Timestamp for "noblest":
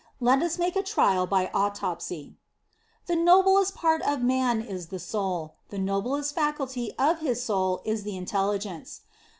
3.15-3.75, 5.77-6.33